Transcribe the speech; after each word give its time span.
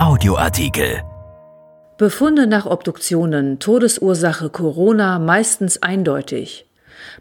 Audioartikel. 0.00 1.02
Befunde 1.98 2.46
nach 2.46 2.64
Obduktionen, 2.64 3.58
Todesursache 3.58 4.48
Corona 4.48 5.18
meistens 5.18 5.82
eindeutig. 5.82 6.64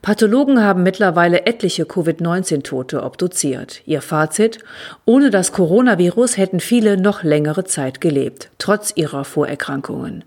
Pathologen 0.02 0.64
haben 0.64 0.82
mittlerweile 0.84 1.46
etliche 1.46 1.84
Covid-19-Tote 1.84 3.04
obduziert. 3.04 3.82
Ihr 3.86 4.02
Fazit? 4.02 4.60
Ohne 5.04 5.30
das 5.30 5.52
Coronavirus 5.52 6.38
hätten 6.38 6.62
viele 6.62 6.96
noch 6.96 7.22
längere 7.22 7.66
Zeit 7.66 8.00
gelebt, 8.00 8.50
trotz 8.60 8.94
ihrer 8.96 9.26
Vorerkrankungen. 9.26 10.24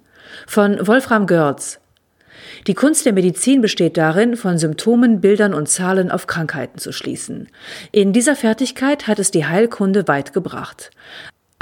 Von 0.46 0.86
Wolfram 0.86 1.26
Görz. 1.26 1.80
Die 2.66 2.74
Kunst 2.74 3.06
der 3.06 3.14
Medizin 3.14 3.62
besteht 3.62 3.96
darin, 3.96 4.36
von 4.36 4.58
Symptomen, 4.58 5.22
Bildern 5.22 5.54
und 5.54 5.70
Zahlen 5.70 6.10
auf 6.10 6.26
Krankheiten 6.26 6.78
zu 6.78 6.92
schließen. 6.92 7.48
In 7.92 8.12
dieser 8.12 8.36
Fertigkeit 8.36 9.06
hat 9.06 9.18
es 9.18 9.30
die 9.30 9.46
Heilkunde 9.46 10.06
weit 10.06 10.34
gebracht. 10.34 10.90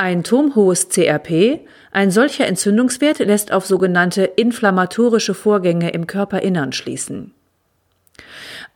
Ein 0.03 0.25
turmhohes 0.25 0.89
CRP, 0.89 1.61
ein 1.93 2.11
solcher 2.11 2.47
Entzündungswert 2.47 3.19
lässt 3.19 3.53
auf 3.53 3.67
sogenannte 3.67 4.25
inflammatorische 4.25 5.35
Vorgänge 5.35 5.91
im 5.91 6.07
Körperinnern 6.07 6.73
schließen. 6.73 7.35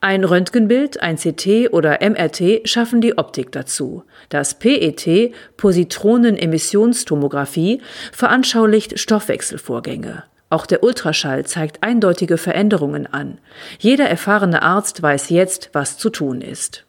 Ein 0.03 0.25
Röntgenbild, 0.25 1.01
ein 1.01 1.17
CT 1.17 1.73
oder 1.73 2.01
MRT 2.03 2.69
schaffen 2.69 3.01
die 3.01 3.17
Optik 3.17 3.53
dazu. 3.53 4.05
Das 4.29 4.59
PET, 4.59 5.33
Positronenemissionstomographie, 5.57 7.81
veranschaulicht 8.13 8.99
Stoffwechselvorgänge. 8.99 10.25
Auch 10.51 10.67
der 10.67 10.83
Ultraschall 10.83 11.47
zeigt 11.47 11.83
eindeutige 11.83 12.37
Veränderungen 12.37 13.07
an. 13.07 13.39
Jeder 13.79 14.11
erfahrene 14.11 14.61
Arzt 14.61 15.03
weiß 15.03 15.31
jetzt, 15.31 15.71
was 15.73 15.97
zu 15.97 16.11
tun 16.11 16.43
ist. 16.43 16.85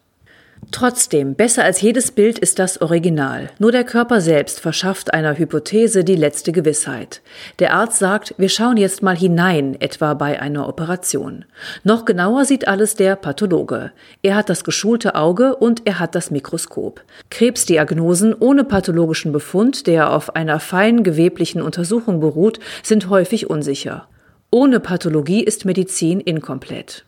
Trotzdem, 0.72 1.36
besser 1.36 1.64
als 1.64 1.80
jedes 1.80 2.10
Bild 2.10 2.38
ist 2.38 2.58
das 2.58 2.82
Original. 2.82 3.50
Nur 3.58 3.72
der 3.72 3.84
Körper 3.84 4.20
selbst 4.20 4.60
verschafft 4.60 5.14
einer 5.14 5.38
Hypothese 5.38 6.04
die 6.04 6.16
letzte 6.16 6.52
Gewissheit. 6.52 7.22
Der 7.60 7.72
Arzt 7.72 7.98
sagt, 7.98 8.34
wir 8.36 8.48
schauen 8.48 8.76
jetzt 8.76 9.02
mal 9.02 9.16
hinein, 9.16 9.80
etwa 9.80 10.12
bei 10.12 10.38
einer 10.38 10.68
Operation. 10.68 11.44
Noch 11.84 12.04
genauer 12.04 12.44
sieht 12.44 12.68
alles 12.68 12.94
der 12.94 13.16
Pathologe. 13.16 13.92
Er 14.22 14.34
hat 14.34 14.50
das 14.50 14.64
geschulte 14.64 15.14
Auge 15.14 15.56
und 15.56 15.82
er 15.86 15.98
hat 15.98 16.14
das 16.14 16.30
Mikroskop. 16.30 17.00
Krebsdiagnosen 17.30 18.34
ohne 18.38 18.64
pathologischen 18.64 19.32
Befund, 19.32 19.86
der 19.86 20.12
auf 20.12 20.36
einer 20.36 20.60
fein 20.60 21.04
geweblichen 21.04 21.62
Untersuchung 21.62 22.20
beruht, 22.20 22.58
sind 22.82 23.08
häufig 23.08 23.48
unsicher. 23.48 24.08
Ohne 24.50 24.80
Pathologie 24.80 25.42
ist 25.42 25.64
Medizin 25.64 26.20
inkomplett. 26.20 27.05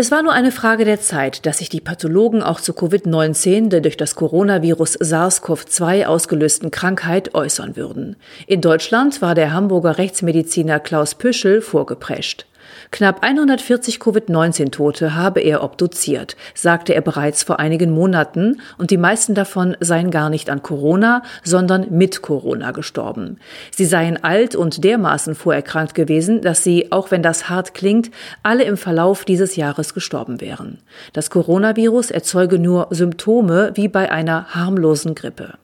Es 0.00 0.12
war 0.12 0.22
nur 0.22 0.32
eine 0.32 0.52
Frage 0.52 0.84
der 0.84 1.00
Zeit, 1.00 1.44
dass 1.44 1.58
sich 1.58 1.70
die 1.70 1.80
Pathologen 1.80 2.40
auch 2.40 2.60
zu 2.60 2.70
Covid-19, 2.72 3.68
der 3.68 3.80
durch 3.80 3.96
das 3.96 4.14
Coronavirus 4.14 4.96
SARS-CoV-2 5.00 6.06
ausgelösten 6.06 6.70
Krankheit, 6.70 7.34
äußern 7.34 7.74
würden. 7.74 8.14
In 8.46 8.60
Deutschland 8.60 9.20
war 9.22 9.34
der 9.34 9.52
Hamburger 9.52 9.98
Rechtsmediziner 9.98 10.78
Klaus 10.78 11.16
Püschel 11.16 11.60
vorgeprescht. 11.60 12.46
Knapp 12.90 13.22
140 13.22 14.00
Covid-19-Tote 14.00 15.14
habe 15.14 15.40
er 15.40 15.62
obduziert, 15.62 16.36
sagte 16.54 16.94
er 16.94 17.00
bereits 17.00 17.42
vor 17.42 17.58
einigen 17.58 17.90
Monaten, 17.90 18.60
und 18.78 18.90
die 18.90 18.96
meisten 18.96 19.34
davon 19.34 19.76
seien 19.80 20.10
gar 20.10 20.30
nicht 20.30 20.50
an 20.50 20.62
Corona, 20.62 21.22
sondern 21.44 21.86
mit 21.90 22.22
Corona 22.22 22.70
gestorben. 22.70 23.38
Sie 23.70 23.84
seien 23.84 24.22
alt 24.24 24.56
und 24.56 24.84
dermaßen 24.84 25.34
vorerkrankt 25.34 25.94
gewesen, 25.94 26.40
dass 26.40 26.64
sie, 26.64 26.90
auch 26.92 27.10
wenn 27.10 27.22
das 27.22 27.48
hart 27.48 27.74
klingt, 27.74 28.10
alle 28.42 28.64
im 28.64 28.76
Verlauf 28.76 29.24
dieses 29.24 29.56
Jahres 29.56 29.94
gestorben 29.94 30.40
wären. 30.40 30.78
Das 31.12 31.30
Coronavirus 31.30 32.10
erzeuge 32.10 32.58
nur 32.58 32.88
Symptome 32.90 33.72
wie 33.74 33.88
bei 33.88 34.10
einer 34.10 34.54
harmlosen 34.54 35.14
Grippe. 35.14 35.54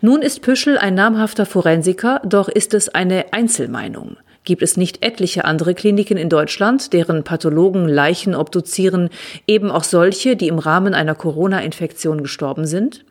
Nun 0.00 0.22
ist 0.22 0.42
Püschel 0.42 0.78
ein 0.78 0.94
namhafter 0.94 1.46
Forensiker, 1.46 2.20
doch 2.24 2.48
ist 2.48 2.74
es 2.74 2.88
eine 2.88 3.32
Einzelmeinung. 3.32 4.16
Gibt 4.46 4.62
es 4.62 4.76
nicht 4.76 5.04
etliche 5.04 5.44
andere 5.44 5.74
Kliniken 5.74 6.16
in 6.16 6.28
Deutschland, 6.28 6.92
deren 6.92 7.24
Pathologen 7.24 7.88
Leichen 7.88 8.36
obduzieren, 8.36 9.10
eben 9.48 9.72
auch 9.72 9.82
solche, 9.82 10.36
die 10.36 10.46
im 10.46 10.60
Rahmen 10.60 10.94
einer 10.94 11.16
Corona-Infektion 11.16 12.22
gestorben 12.22 12.64
sind? 12.64 13.04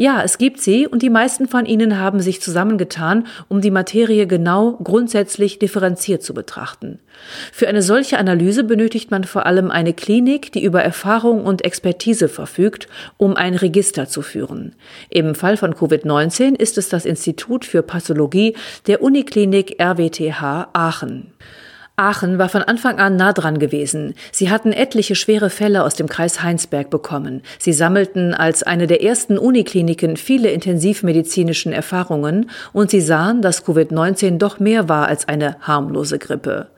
Ja, 0.00 0.22
es 0.22 0.38
gibt 0.38 0.60
sie 0.60 0.86
und 0.86 1.02
die 1.02 1.10
meisten 1.10 1.48
von 1.48 1.66
ihnen 1.66 1.98
haben 1.98 2.20
sich 2.20 2.40
zusammengetan, 2.40 3.26
um 3.48 3.60
die 3.60 3.72
Materie 3.72 4.28
genau, 4.28 4.74
grundsätzlich 4.74 5.58
differenziert 5.58 6.22
zu 6.22 6.34
betrachten. 6.34 7.00
Für 7.52 7.66
eine 7.66 7.82
solche 7.82 8.16
Analyse 8.16 8.62
benötigt 8.62 9.10
man 9.10 9.24
vor 9.24 9.44
allem 9.44 9.72
eine 9.72 9.92
Klinik, 9.92 10.52
die 10.52 10.62
über 10.62 10.84
Erfahrung 10.84 11.44
und 11.44 11.64
Expertise 11.64 12.28
verfügt, 12.28 12.86
um 13.16 13.34
ein 13.34 13.56
Register 13.56 14.06
zu 14.06 14.22
führen. 14.22 14.76
Im 15.10 15.34
Fall 15.34 15.56
von 15.56 15.74
Covid-19 15.74 16.54
ist 16.54 16.78
es 16.78 16.88
das 16.88 17.04
Institut 17.04 17.64
für 17.64 17.82
Pathologie 17.82 18.54
der 18.86 19.02
Uniklinik 19.02 19.82
RWTH 19.82 20.68
Aachen. 20.74 21.32
Aachen 21.98 22.38
war 22.38 22.48
von 22.48 22.62
Anfang 22.62 22.98
an 22.98 23.16
nah 23.16 23.32
dran 23.32 23.58
gewesen. 23.58 24.14
Sie 24.32 24.50
hatten 24.50 24.72
etliche 24.72 25.14
schwere 25.14 25.50
Fälle 25.50 25.82
aus 25.84 25.94
dem 25.94 26.08
Kreis 26.08 26.42
Heinsberg 26.42 26.90
bekommen. 26.90 27.42
Sie 27.58 27.72
sammelten 27.72 28.34
als 28.34 28.62
eine 28.62 28.86
der 28.86 29.02
ersten 29.02 29.36
Unikliniken 29.36 30.16
viele 30.16 30.50
intensivmedizinischen 30.50 31.72
Erfahrungen 31.72 32.50
und 32.72 32.90
sie 32.90 33.00
sahen, 33.00 33.42
dass 33.42 33.64
Covid-19 33.64 34.38
doch 34.38 34.60
mehr 34.60 34.88
war 34.88 35.08
als 35.08 35.26
eine 35.26 35.56
harmlose 35.60 36.18
Grippe. 36.18 36.68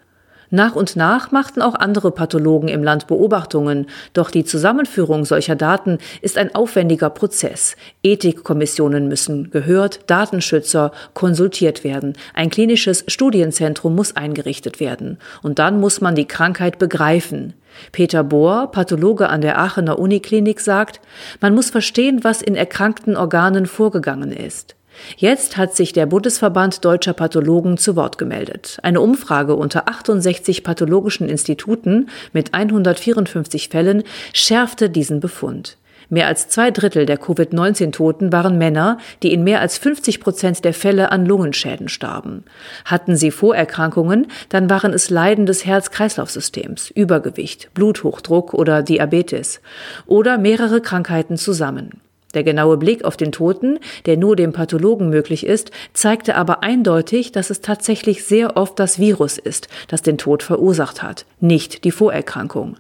Nach 0.51 0.75
und 0.75 0.97
nach 0.97 1.31
machten 1.31 1.63
auch 1.63 1.77
andere 1.77 2.11
Pathologen 2.11 2.69
im 2.69 2.83
Land 2.83 3.07
Beobachtungen, 3.07 3.87
doch 4.13 4.33
die 4.33 4.45
Zusammenführung 4.45 5.25
solcher 5.25 5.55
Daten 5.55 5.99
ist 6.23 6.37
ein 6.37 6.55
aufwendiger 6.55 7.09
Prozess. 7.09 7.77
Ethikkommissionen 8.03 9.07
müssen 9.07 9.51
gehört, 9.53 10.01
Datenschützer 10.11 10.91
konsultiert 11.15 11.85
werden, 11.85 12.15
ein 12.35 12.51
klinisches 12.51 13.05
Studienzentrum 13.07 13.95
muss 13.95 14.17
eingerichtet 14.17 14.81
werden 14.81 15.19
und 15.43 15.61
dann 15.61 15.79
muss 15.79 16.01
man 16.01 16.17
die 16.17 16.27
Krankheit 16.27 16.81
begreifen. 16.81 17.55
Peter 17.93 18.25
Bohr, 18.25 18.73
Pathologe 18.73 19.29
an 19.29 19.43
der 19.43 19.59
Aachener 19.59 20.01
Uniklinik, 20.01 20.59
sagt, 20.59 21.01
man 21.41 21.55
muss 21.55 21.71
verstehen, 21.71 22.25
was 22.25 22.43
in 22.43 22.57
erkrankten 22.57 23.17
Organen 23.17 23.67
vorgegangen 23.67 24.33
ist. 24.33 24.75
Jetzt 25.17 25.57
hat 25.57 25.75
sich 25.75 25.93
der 25.93 26.07
Bundesverband 26.07 26.85
deutscher 26.85 27.13
Pathologen 27.13 27.77
zu 27.77 27.97
Wort 27.97 28.19
gemeldet. 28.19 28.79
Eine 28.83 29.01
Umfrage 29.01 29.55
unter 29.55 29.89
68 29.89 30.65
pathologischen 30.65 31.29
Instituten 31.29 32.09
mit 32.33 32.55
154 32.55 33.69
Fällen 33.69 34.03
schärfte 34.33 34.91
diesen 34.91 35.21
Befund. 35.21 35.77
Mehr 36.13 36.27
als 36.27 36.49
zwei 36.49 36.73
Drittel 36.73 37.07
der 37.07 37.19
Covid-19-Toten 37.19 38.33
waren 38.33 38.59
Männer, 38.59 38.99
die 39.23 39.33
in 39.33 39.45
mehr 39.45 39.61
als 39.61 39.79
50 39.79 40.19
Prozent 40.19 40.65
der 40.65 40.75
Fälle 40.75 41.13
an 41.13 41.25
Lungenschäden 41.25 41.89
starben. 41.89 42.45
Hatten 42.85 43.17
sie 43.17 43.31
Vorerkrankungen, 43.31 44.27
dann 44.49 44.69
waren 44.69 44.93
es 44.93 45.09
Leiden 45.09 45.47
des 45.47 45.65
Herz-Kreislauf-Systems, 45.65 46.91
Übergewicht, 46.91 47.73
Bluthochdruck 47.75 48.55
oder 48.55 48.83
Diabetes 48.83 49.61
oder 50.07 50.37
mehrere 50.37 50.81
Krankheiten 50.81 51.37
zusammen. 51.37 52.01
Der 52.35 52.45
genaue 52.45 52.77
Blick 52.77 53.05
auf 53.05 53.17
den 53.17 53.33
Toten, 53.33 53.79
der 54.07 54.17
nur 54.17 54.37
dem 54.37 54.53
Pathologen 54.53 55.11
möglich 55.11 55.45
ist, 55.45 55.73
zeigte 55.93 56.37
aber 56.37 56.63
eindeutig, 56.63 57.33
dass 57.33 57.51
es 57.51 57.61
tatsächlich 57.61 58.25
sehr 58.25 58.57
oft 58.57 58.79
das 58.79 58.99
Virus 59.01 59.37
ist, 59.37 59.69
das 59.89 60.03
den 60.03 60.17
Tod 60.17 60.43
verursacht 60.43 61.03
hat, 61.03 61.27
nicht 61.41 61.85
die 61.85 61.91
Vorerkrankung. 61.91 62.77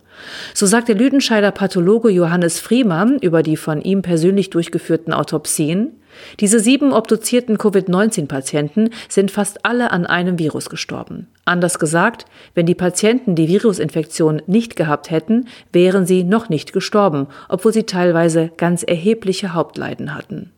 So 0.55 0.66
sagt 0.66 0.88
der 0.88 0.94
Lüdenscheider 0.94 1.50
Pathologe 1.50 2.11
Johannes 2.11 2.61
Friemann 2.61 3.19
über 3.19 3.43
die 3.43 3.56
von 3.56 3.81
ihm 3.83 4.03
persönlich 4.03 4.50
durchgeführten 4.50 5.12
Autopsien, 5.12 6.00
diese 6.41 6.60
sieben 6.60 6.93
obduzierten 6.93 7.59
Covid-19-Patienten 7.59 8.91
sind 9.09 9.31
fast 9.31 9.65
alle 9.65 9.91
an 9.91 10.06
einem 10.06 10.38
Virus 10.38 10.71
gestorben. 10.71 11.28
Anders 11.44 11.78
gesagt, 11.78 12.26
wenn 12.54 12.66
die 12.66 12.75
Patienten 12.75 13.34
die 13.34 13.48
Virusinfektion 13.48 14.43
nicht 14.47 14.76
gehabt 14.76 15.10
hätten, 15.10 15.49
wären 15.72 16.06
sie 16.06 16.25
noch 16.25 16.49
nicht 16.49 16.72
gestorben, 16.72 17.26
obwohl 17.49 17.72
sie 17.72 17.84
teilweise 17.84 18.50
ganz 18.56 18.82
erhebliche 18.82 19.54
Hauptleiden 19.54 20.15
hatten. 20.15 20.52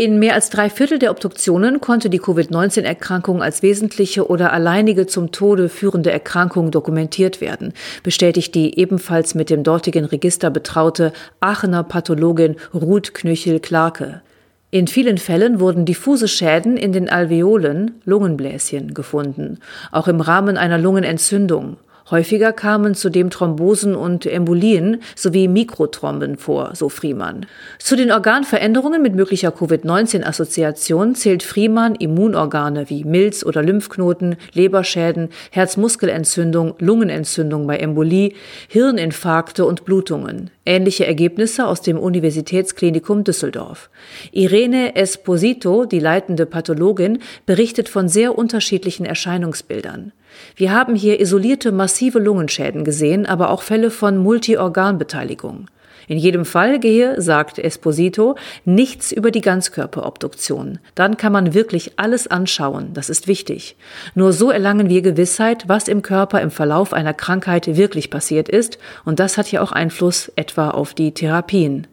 In 0.00 0.20
mehr 0.20 0.34
als 0.34 0.48
drei 0.48 0.70
Viertel 0.70 1.00
der 1.00 1.10
Obduktionen 1.10 1.80
konnte 1.80 2.08
die 2.08 2.20
Covid-19-Erkrankung 2.20 3.42
als 3.42 3.62
wesentliche 3.62 4.30
oder 4.30 4.52
alleinige 4.52 5.08
zum 5.08 5.32
Tode 5.32 5.68
führende 5.68 6.12
Erkrankung 6.12 6.70
dokumentiert 6.70 7.40
werden, 7.40 7.72
bestätigt 8.04 8.54
die 8.54 8.78
ebenfalls 8.78 9.34
mit 9.34 9.50
dem 9.50 9.64
dortigen 9.64 10.04
Register 10.04 10.50
betraute 10.50 11.12
Aachener 11.40 11.82
Pathologin 11.82 12.54
Ruth 12.72 13.12
Knöchel-Clarke. 13.12 14.22
In 14.70 14.86
vielen 14.86 15.16
Fällen 15.16 15.60
wurden 15.60 15.86
diffuse 15.86 16.28
Schäden 16.28 16.76
in 16.76 16.92
den 16.92 17.08
Alveolen, 17.08 18.02
Lungenbläschen, 18.04 18.92
gefunden, 18.92 19.60
auch 19.92 20.08
im 20.08 20.20
Rahmen 20.20 20.58
einer 20.58 20.76
Lungenentzündung. 20.76 21.78
Häufiger 22.10 22.54
kamen 22.54 22.94
zudem 22.94 23.28
Thrombosen 23.28 23.94
und 23.94 24.24
Embolien 24.24 25.02
sowie 25.14 25.46
Mikrothromben 25.46 26.38
vor, 26.38 26.70
so 26.74 26.88
Friemann. 26.88 27.44
Zu 27.78 27.96
den 27.96 28.10
Organveränderungen 28.10 29.02
mit 29.02 29.14
möglicher 29.14 29.50
Covid-19-Assoziation 29.50 31.14
zählt 31.14 31.42
Friemann 31.42 31.94
Immunorgane 31.94 32.88
wie 32.88 33.04
Milz- 33.04 33.44
oder 33.44 33.62
Lymphknoten, 33.62 34.36
Leberschäden, 34.54 35.28
Herzmuskelentzündung, 35.50 36.74
Lungenentzündung 36.78 37.66
bei 37.66 37.76
Embolie, 37.76 38.32
Hirninfarkte 38.68 39.66
und 39.66 39.84
Blutungen. 39.84 40.50
Ähnliche 40.64 41.06
Ergebnisse 41.06 41.66
aus 41.66 41.82
dem 41.82 41.98
Universitätsklinikum 41.98 43.24
Düsseldorf. 43.24 43.90
Irene 44.32 44.96
Esposito, 44.96 45.84
die 45.84 46.00
leitende 46.00 46.46
Pathologin, 46.46 47.18
berichtet 47.44 47.88
von 47.88 48.08
sehr 48.08 48.36
unterschiedlichen 48.38 49.04
Erscheinungsbildern. 49.04 50.12
Wir 50.56 50.72
haben 50.72 50.94
hier 50.94 51.20
isolierte 51.20 51.72
massive 51.72 52.18
Lungenschäden 52.18 52.84
gesehen, 52.84 53.26
aber 53.26 53.50
auch 53.50 53.62
Fälle 53.62 53.90
von 53.90 54.18
Multiorganbeteiligung. 54.18 55.68
In 56.08 56.16
jedem 56.16 56.46
Fall 56.46 56.78
gehe, 56.78 57.20
sagt 57.20 57.58
Esposito, 57.58 58.36
nichts 58.64 59.12
über 59.12 59.30
die 59.30 59.42
Ganzkörperobduktion. 59.42 60.78
Dann 60.94 61.18
kann 61.18 61.32
man 61.32 61.52
wirklich 61.52 61.92
alles 61.96 62.26
anschauen, 62.26 62.94
das 62.94 63.10
ist 63.10 63.28
wichtig. 63.28 63.76
Nur 64.14 64.32
so 64.32 64.50
erlangen 64.50 64.88
wir 64.88 65.02
Gewissheit, 65.02 65.64
was 65.68 65.86
im 65.86 66.00
Körper 66.00 66.40
im 66.40 66.50
Verlauf 66.50 66.94
einer 66.94 67.12
Krankheit 67.12 67.76
wirklich 67.76 68.10
passiert 68.10 68.48
ist, 68.48 68.78
und 69.04 69.20
das 69.20 69.36
hat 69.36 69.52
ja 69.52 69.60
auch 69.60 69.72
Einfluss 69.72 70.32
etwa 70.34 70.70
auf 70.70 70.94
die 70.94 71.12
Therapien. 71.12 71.86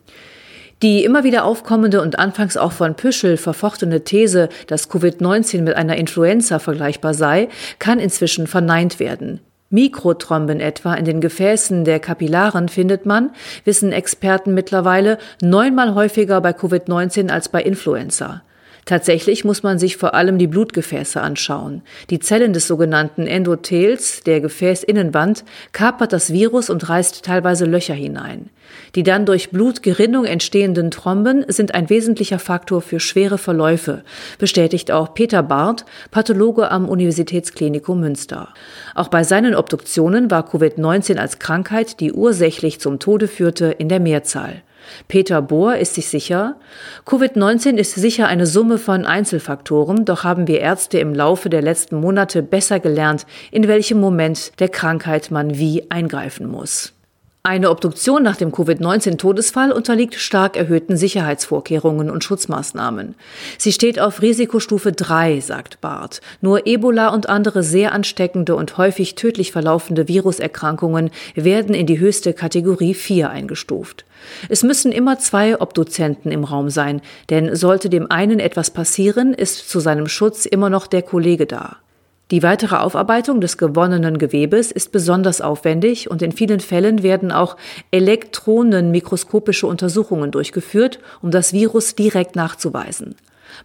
Die 0.86 1.04
immer 1.04 1.24
wieder 1.24 1.46
aufkommende 1.46 2.00
und 2.00 2.20
anfangs 2.20 2.58
auch 2.58 2.72
von 2.72 2.94
Püschel 2.94 3.38
verfochtene 3.38 4.04
These, 4.04 4.50
dass 4.68 4.88
Covid-19 4.88 5.64
mit 5.64 5.76
einer 5.76 5.96
Influenza 5.96 6.60
vergleichbar 6.60 7.16
sei, 7.16 7.50
kann 7.80 7.98
inzwischen 8.00 8.46
verneint 8.46 9.00
werden. 9.00 9.40
Mikrothromben 9.72 10.60
etwa 10.60 10.94
in 10.94 11.06
den 11.06 11.22
Gefäßen 11.22 11.86
der 11.86 12.00
Kapillaren 12.00 12.70
findet 12.70 13.08
man, 13.08 13.32
wissen 13.64 13.92
Experten 13.92 14.54
mittlerweile, 14.54 15.18
neunmal 15.42 15.96
häufiger 15.96 16.40
bei 16.40 16.52
Covid-19 16.52 17.32
als 17.32 17.50
bei 17.50 17.64
Influenza. 17.64 18.44
Tatsächlich 18.86 19.44
muss 19.44 19.64
man 19.64 19.80
sich 19.80 19.98
vor 19.98 20.14
allem 20.14 20.38
die 20.38 20.46
Blutgefäße 20.46 21.20
anschauen. 21.20 21.82
Die 22.12 22.20
Zellen 22.20 22.54
des 22.54 22.68
sogenannten 22.68 23.26
Endothels, 23.26 24.22
der 24.22 24.42
Gefäßinnenwand, 24.42 25.44
kapert 25.72 26.14
das 26.14 26.32
Virus 26.32 26.70
und 26.70 26.88
reißt 26.88 27.26
teilweise 27.26 27.66
Löcher 27.66 27.96
hinein. 27.96 28.52
Die 28.94 29.02
dann 29.02 29.26
durch 29.26 29.50
Blutgerinnung 29.50 30.26
entstehenden 30.26 30.92
Thromben 30.92 31.46
sind 31.48 31.74
ein 31.74 31.90
wesentlicher 31.90 32.38
Faktor 32.38 32.84
für 32.84 33.00
schwere 33.00 33.40
Verläufe, 33.40 34.04
bestätigt 34.38 34.92
auch 34.92 35.16
Peter 35.16 35.42
Barth, 35.42 35.86
Pathologe 36.12 36.70
am 36.70 36.88
Universitätsklinikum 36.88 38.00
Münster. 38.00 38.50
Auch 38.94 39.08
bei 39.08 39.24
seinen 39.24 39.56
Obduktionen 39.56 40.30
war 40.30 40.48
Covid-19 40.48 41.18
als 41.18 41.40
Krankheit, 41.40 42.00
die 42.00 42.14
ursächlich 42.14 42.80
zum 42.80 43.00
Tode 43.00 43.28
führte, 43.28 43.66
in 43.66 43.90
der 43.90 44.00
Mehrzahl. 44.00 44.62
Peter 45.08 45.42
Bohr 45.42 45.78
ist 45.78 45.96
sich 45.96 46.08
sicher, 46.08 46.56
Covid-19 47.06 47.76
ist 47.76 47.96
sicher 47.96 48.28
eine 48.28 48.48
Summe 48.48 48.78
von 48.78 49.06
Einzelfaktoren, 49.06 50.06
doch 50.06 50.24
haben 50.24 50.48
wir 50.48 50.60
Ärzte 50.60 51.00
im 51.00 51.14
Laufe 51.14 51.50
der 51.50 51.62
letzten 51.62 51.98
Monate 52.00 52.42
besser 52.42 52.80
gelernt, 52.80 53.26
in 53.52 53.68
welchem 53.68 54.00
Moment 54.00 54.60
der 54.60 54.70
Krankheit 54.70 55.32
man 55.32 55.58
wie 55.58 55.90
eingreifen 55.92 56.48
muss. 56.50 56.95
Eine 57.48 57.70
Obduktion 57.70 58.24
nach 58.24 58.38
dem 58.38 58.52
Covid-19-Todesfall 58.52 59.72
unterliegt 59.72 60.16
stark 60.16 60.58
erhöhten 60.58 60.98
Sicherheitsvorkehrungen 60.98 62.10
und 62.10 62.24
Schutzmaßnahmen. 62.24 63.14
Sie 63.60 63.72
steht 63.72 64.00
auf 64.00 64.24
Risikostufe 64.24 64.92
3, 64.92 65.42
sagt 65.42 65.80
Barth. 65.80 66.22
Nur 66.42 66.66
Ebola 66.66 67.10
und 67.10 67.30
andere 67.30 67.62
sehr 67.62 67.92
ansteckende 67.92 68.56
und 68.56 68.80
häufig 68.80 69.14
tödlich 69.14 69.52
verlaufende 69.52 70.08
Viruserkrankungen 70.08 71.12
werden 71.36 71.76
in 71.76 71.86
die 71.86 72.00
höchste 72.00 72.34
Kategorie 72.34 72.96
4 72.96 73.30
eingestuft. 73.30 74.06
Es 74.50 74.64
müssen 74.64 74.92
immer 74.92 75.20
zwei 75.20 75.62
Obduzenten 75.62 76.32
im 76.32 76.46
Raum 76.46 76.72
sein, 76.72 77.00
denn 77.30 77.56
sollte 77.56 77.92
dem 77.92 78.10
einen 78.10 78.40
etwas 78.40 78.72
passieren, 78.72 79.36
ist 79.36 79.70
zu 79.70 79.80
seinem 79.80 80.08
Schutz 80.08 80.48
immer 80.48 80.72
noch 80.72 80.88
der 80.88 81.04
Kollege 81.04 81.46
da. 81.46 81.78
Die 82.32 82.42
weitere 82.42 82.78
Aufarbeitung 82.78 83.40
des 83.40 83.58
gewonnenen 83.58 84.18
Gewebes 84.18 84.72
ist 84.72 84.92
besonders 84.92 85.42
aufwendig 85.42 86.10
und 86.10 86.24
in 86.24 86.32
vielen 86.32 86.60
Fällen 86.60 87.04
werden 87.04 87.32
auch 87.32 87.56
elektronenmikroskopische 87.92 89.68
Untersuchungen 89.68 90.32
durchgeführt, 90.32 91.00
um 91.22 91.30
das 91.30 91.54
Virus 91.54 91.94
direkt 91.94 92.36
nachzuweisen. 92.36 93.16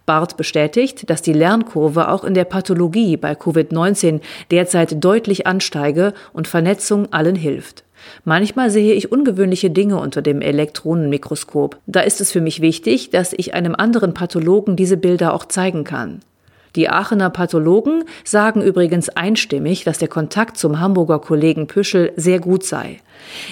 Barth 0.05 0.37
bestätigt, 0.37 1.09
dass 1.09 1.23
die 1.23 1.33
Lernkurve 1.33 2.09
auch 2.09 2.23
in 2.23 2.35
der 2.35 2.45
Pathologie 2.45 3.17
bei 3.17 3.33
Covid-19 3.33 4.21
derzeit 4.51 5.03
deutlich 5.03 5.47
ansteige 5.47 6.13
und 6.31 6.47
Vernetzung 6.47 7.11
allen 7.11 7.35
hilft. 7.35 7.83
Manchmal 8.25 8.69
sehe 8.69 8.93
ich 8.93 9.11
ungewöhnliche 9.11 9.69
Dinge 9.69 9.99
unter 9.99 10.21
dem 10.21 10.41
Elektronenmikroskop. 10.41 11.77
Da 11.87 12.01
ist 12.01 12.21
es 12.21 12.31
für 12.31 12.41
mich 12.41 12.61
wichtig, 12.61 13.09
dass 13.09 13.33
ich 13.33 13.53
einem 13.53 13.75
anderen 13.75 14.13
Pathologen 14.13 14.75
diese 14.75 14.97
Bilder 14.97 15.33
auch 15.33 15.45
zeigen 15.45 15.83
kann. 15.83 16.21
Die 16.75 16.89
Aachener 16.89 17.29
Pathologen 17.29 18.05
sagen 18.23 18.61
übrigens 18.61 19.09
einstimmig, 19.09 19.83
dass 19.83 19.97
der 19.97 20.07
Kontakt 20.07 20.57
zum 20.57 20.79
Hamburger 20.79 21.19
Kollegen 21.19 21.67
Püschel 21.67 22.13
sehr 22.15 22.39
gut 22.39 22.63
sei. 22.63 22.99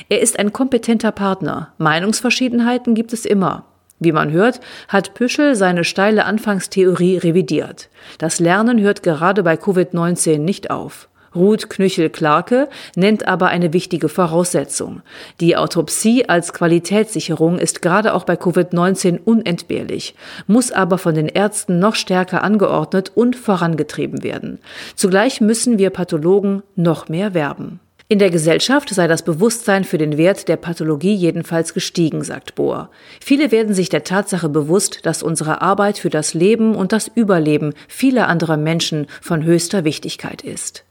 Er 0.08 0.22
ist 0.22 0.40
ein 0.40 0.54
kompetenter 0.54 1.12
Partner. 1.12 1.74
Meinungsverschiedenheiten 1.78 2.96
gibt 2.96 3.14
es 3.14 3.26
immer. 3.26 3.66
Wie 4.00 4.14
man 4.14 4.32
hört, 4.32 4.62
hat 4.88 5.14
Püschel 5.14 5.56
seine 5.56 5.84
steile 5.84 6.26
Anfangstheorie 6.26 7.18
revidiert. 7.18 7.90
Das 8.18 8.40
Lernen 8.40 8.80
hört 8.80 9.04
gerade 9.04 9.44
bei 9.44 9.56
Covid-19 9.56 10.38
nicht 10.38 10.72
auf. 10.72 11.10
Ruth 11.36 11.70
Knüchel-Clarke 11.70 12.70
nennt 12.96 13.28
aber 13.28 13.48
eine 13.48 13.74
wichtige 13.74 14.10
Voraussetzung. 14.10 15.02
Die 15.40 15.56
Autopsie 15.56 16.28
als 16.28 16.54
Qualitätssicherung 16.54 17.60
ist 17.60 17.82
gerade 17.82 18.14
auch 18.14 18.24
bei 18.24 18.36
Covid-19 18.36 19.20
unentbehrlich, 19.24 20.16
muss 20.48 20.72
aber 20.72 20.98
von 20.98 21.16
den 21.16 21.28
Ärzten 21.28 21.80
noch 21.80 21.96
stärker 21.96 22.44
angeordnet 22.44 23.12
und 23.16 23.36
vorangetrieben 23.36 24.24
werden. 24.24 24.60
Zugleich 24.96 25.42
müssen 25.42 25.78
wir 25.78 25.90
Pathologen 25.90 26.64
noch 26.76 27.10
mehr 27.10 27.34
werben. 27.34 27.80
In 28.12 28.18
der 28.18 28.32
Gesellschaft 28.32 28.90
sei 28.90 29.08
das 29.08 29.22
Bewusstsein 29.22 29.84
für 29.84 30.00
den 30.00 30.18
Wert 30.18 30.48
der 30.48 30.58
Pathologie 30.58 31.14
jedenfalls 31.14 31.76
gestiegen, 31.76 32.24
sagt 32.24 32.56
Bohr. 32.56 32.90
Viele 33.22 33.52
werden 33.52 33.76
sich 33.76 33.90
der 33.90 34.04
Tatsache 34.04 34.50
bewusst, 34.50 35.06
dass 35.06 35.22
unsere 35.22 35.62
Arbeit 35.62 36.00
für 36.00 36.10
das 36.10 36.34
Leben 36.34 36.74
und 36.74 36.92
das 36.92 37.08
Überleben 37.08 37.76
vieler 37.88 38.28
anderer 38.28 38.58
Menschen 38.58 39.06
von 39.22 39.44
höchster 39.44 39.84
Wichtigkeit 39.84 40.42
ist. 40.42 40.86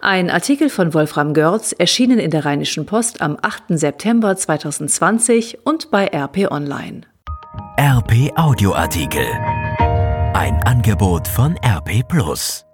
Ein 0.00 0.30
Artikel 0.30 0.70
von 0.70 0.94
Wolfram 0.94 1.34
Görz 1.34 1.72
erschienen 1.72 2.18
in 2.18 2.30
der 2.30 2.44
Rheinischen 2.44 2.86
Post 2.86 3.20
am 3.22 3.36
8. 3.40 3.64
September 3.68 4.36
2020 4.36 5.66
und 5.66 5.90
bei 5.90 6.06
RP 6.06 6.50
Online. 6.50 7.02
RP 7.78 8.32
Audioartikel. 8.36 9.26
Ein 10.34 10.62
Angebot 10.64 11.26
von 11.28 11.56
RP 11.64 12.06
Plus. 12.06 12.69